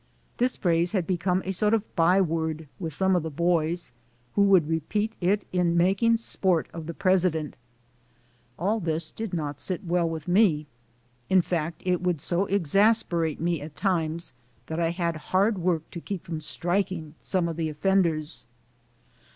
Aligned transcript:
This 0.37 0.55
phrase 0.55 0.93
had 0.93 1.05
become 1.05 1.43
a 1.45 1.51
sort 1.51 1.75
of 1.75 1.95
byword 1.95 2.67
with 2.79 2.91
some 2.91 3.15
of 3.15 3.21
the 3.21 3.29
boys, 3.29 3.91
who 4.33 4.41
would 4.41 4.67
repeat 4.67 5.13
it 5.21 5.45
in 5.53 5.77
making 5.77 6.17
sport 6.17 6.67
of 6.73 6.87
the 6.87 6.93
president. 6.95 7.55
All 8.57 8.79
this 8.79 9.11
did 9.11 9.31
not 9.31 9.59
set 9.59 9.83
well 9.83 10.09
with 10.09 10.27
me. 10.27 10.65
In 11.29 11.43
fact, 11.43 11.83
it 11.85 12.01
would 12.01 12.19
so 12.19 12.47
exasperate 12.47 13.39
me 13.39 13.61
at 13.61 13.75
times 13.77 14.33
that 14.65 14.79
I 14.79 14.89
had 14.89 15.17
hard 15.37 15.59
work 15.59 15.87
to 15.91 16.01
keep 16.01 16.23
from 16.23 16.39
striking 16.39 17.13
some 17.19 17.47
of 17.47 17.55
the 17.55 17.69
offenders. 17.69 18.47